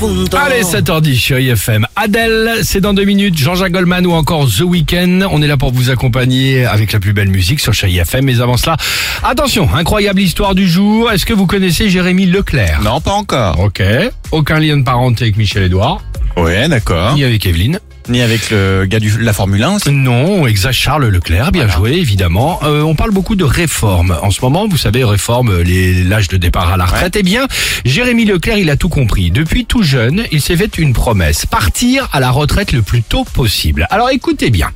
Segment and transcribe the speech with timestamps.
[0.00, 1.84] Allez, 7h10, chérie FM.
[1.96, 3.36] Adèle, c'est dans deux minutes.
[3.36, 5.26] Jean-Jacques Goldman ou encore The Weeknd.
[5.28, 8.24] On est là pour vous accompagner avec la plus belle musique sur chérie FM.
[8.24, 8.76] Mais avant cela,
[9.24, 11.10] attention, incroyable histoire du jour.
[11.10, 12.80] Est-ce que vous connaissez Jérémy Leclerc?
[12.84, 13.58] Non, pas encore.
[13.58, 13.82] Ok.
[14.30, 16.00] Aucun lien de parenté avec Michel Edouard,
[16.42, 17.14] Ouais, d'accord.
[17.14, 17.80] ni avec Evelyne.
[18.08, 19.90] Ni avec le gars de la Formule 1 aussi.
[19.90, 22.58] Non, exact, Charles Leclerc, bien joué, évidemment.
[22.62, 24.16] Euh, on parle beaucoup de réforme.
[24.22, 27.16] En ce moment, vous savez, réforme l'âge de départ à la retraite.
[27.16, 27.46] Eh bien,
[27.84, 29.30] Jérémy Leclerc, il a tout compris.
[29.30, 31.44] Depuis tout jeune, il s'est fait une promesse.
[31.44, 33.86] Partir à la retraite le plus tôt possible.
[33.90, 34.70] Alors écoutez bien.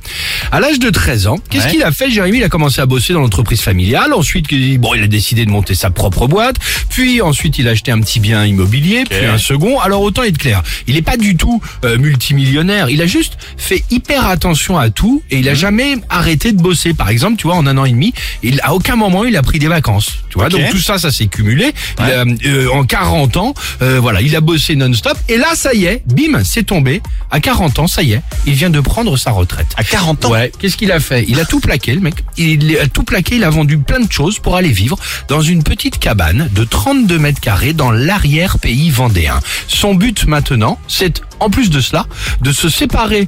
[0.51, 1.71] À l'âge de 13 ans, qu'est-ce Ouais.
[1.71, 2.37] qu'il a fait, Jérémy?
[2.37, 4.13] Il a commencé à bosser dans l'entreprise familiale.
[4.13, 4.45] Ensuite,
[4.79, 6.57] bon, il a décidé de monter sa propre boîte.
[6.89, 9.79] Puis ensuite, il a acheté un petit bien immobilier, puis un second.
[9.79, 11.52] Alors autant être clair, il n'est pas du tout
[11.85, 12.89] euh, multimillionnaire.
[12.89, 16.93] Il a juste fait hyper attention à tout et il a jamais arrêté de bosser.
[16.93, 19.41] Par exemple, tu vois, en un an et demi, il à aucun moment il a
[19.41, 20.22] pris des vacances.
[20.33, 21.73] Tu vois, donc tout ça, ça s'est cumulé.
[21.99, 23.53] A, euh, en 40 ans,
[23.83, 25.15] euh, voilà, il a bossé non-stop.
[25.29, 27.03] Et là, ça y est, bim, c'est tombé.
[27.29, 29.67] À 40 ans, ça y est, il vient de prendre sa retraite.
[29.77, 30.31] À 40 ans.
[30.31, 31.23] Ouais, qu'est-ce qu'il a fait?
[31.27, 32.15] Il a tout plaqué, le mec.
[32.35, 35.61] Il a tout plaqué, il a vendu plein de choses pour aller vivre dans une
[35.61, 39.39] petite cabane de 32 mètres carrés dans l'arrière-pays vendéen.
[39.67, 42.07] Son but maintenant, c'est, en plus de cela,
[42.41, 43.27] de se séparer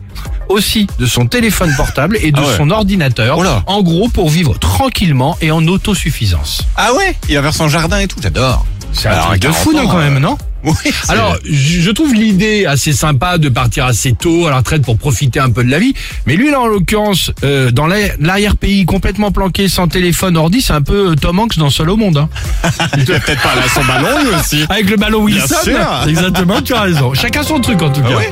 [0.49, 2.57] aussi de son téléphone portable et de Ah ouais.
[2.57, 3.37] son ordinateur.
[3.39, 3.43] Oh.
[3.67, 6.61] En gros, pour vivre tranquillement et en autosuffisance.
[6.77, 6.94] Ah ouais
[7.29, 8.65] Il va vers son jardin et tout, j'adore.
[8.93, 10.73] C'est un truc de 40 fou, non, quand même, euh, non Oui.
[11.09, 15.39] alors, je trouve l'idée assez sympa de partir assez tôt à la retraite pour profiter
[15.39, 15.93] un peu de la vie.
[16.25, 20.73] Mais lui, là, en l'occurrence, euh, dans l'ar- l'arrière-pays, complètement planqué, sans téléphone, ordi, c'est
[20.73, 22.17] un peu euh, Tom Hanks dans Seul au monde.
[22.17, 22.29] Hein.
[22.97, 24.65] il va peut-être parler à son ballon lui aussi.
[24.69, 25.55] Avec le ballon Wilson.
[25.63, 25.77] sûr.
[26.07, 27.13] Exactement, tu as raison.
[27.13, 28.07] Chacun son truc, en tout cas.
[28.13, 28.29] Ah ouais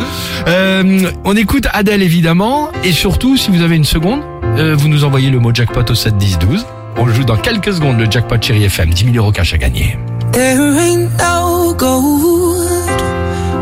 [0.48, 2.72] Euh, on écoute Adèle, évidemment.
[2.83, 4.22] Et surtout, si vous avez une seconde,
[4.58, 6.66] euh, vous nous envoyez le mot jackpot au 7 10 12.
[6.97, 9.58] On le joue dans quelques secondes le jackpot chéri FM, 10 000 euros cash à
[9.58, 9.97] gagner.
[10.31, 13.02] There ain't no gold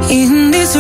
[0.10, 0.76] in this